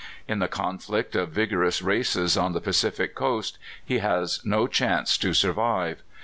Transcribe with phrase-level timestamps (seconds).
[0.27, 5.15] In the conflict of vigorous races on the Pa cific Coast he has no chance
[5.19, 6.01] to survive.